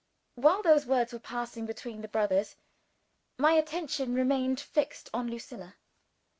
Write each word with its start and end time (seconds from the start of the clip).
While 0.33 0.63
those 0.63 0.87
words 0.87 1.13
were 1.13 1.19
passing 1.19 1.67
between 1.67 2.01
the 2.01 2.07
brothers, 2.07 2.55
my 3.37 3.51
attention 3.51 4.15
remained 4.15 4.59
fixed 4.59 5.11
on 5.13 5.29
Lucilla. 5.29 5.75